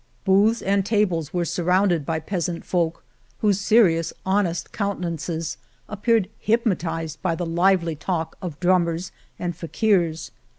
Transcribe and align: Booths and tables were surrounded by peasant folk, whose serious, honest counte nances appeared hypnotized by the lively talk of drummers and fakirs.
Booths 0.25 0.63
and 0.63 0.83
tables 0.83 1.31
were 1.31 1.45
surrounded 1.45 2.07
by 2.07 2.17
peasant 2.19 2.65
folk, 2.65 3.03
whose 3.41 3.61
serious, 3.61 4.11
honest 4.25 4.71
counte 4.71 4.99
nances 4.99 5.57
appeared 5.87 6.27
hypnotized 6.39 7.21
by 7.21 7.35
the 7.35 7.45
lively 7.45 7.95
talk 7.95 8.35
of 8.41 8.59
drummers 8.59 9.11
and 9.37 9.55
fakirs. 9.55 10.31